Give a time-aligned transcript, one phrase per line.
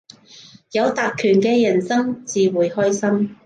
[0.71, 3.35] 有特權嘅人生至會開心